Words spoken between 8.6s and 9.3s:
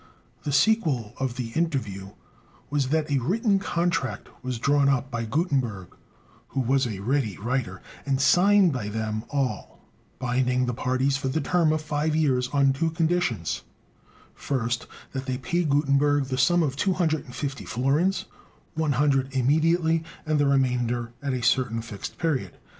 by them